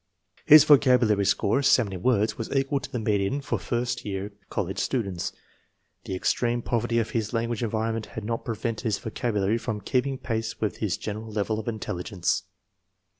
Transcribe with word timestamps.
His 0.47 0.63
vocabulary 0.63 1.25
score 1.27 1.61
(70 1.61 1.97
words) 1.97 2.35
was 2.35 2.49
equal 2.55 2.79
to 2.79 2.91
the 2.91 2.97
median 2.97 3.39
for 3.39 3.59
first 3.59 4.03
year 4.03 4.31
college 4.49 4.79
students. 4.79 5.31
The 6.05 6.15
extreme 6.15 6.63
poverty 6.63 6.97
of 6.97 7.11
his 7.11 7.33
language 7.33 7.61
environment 7.61 8.07
had 8.17 8.23
not 8.25 8.43
prevented 8.43 8.85
his 8.85 8.97
vocabulary 8.97 9.59
from 9.59 9.79
keeping 9.81 10.17
pace 10.17 10.59
with 10.59 10.77
his 10.77 10.97
general 10.97 11.31
level 11.31 11.59
of 11.59 11.67
intelligence. 11.67 12.41